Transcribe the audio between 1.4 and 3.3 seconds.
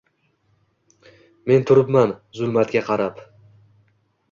Men turibman zulmatga qarab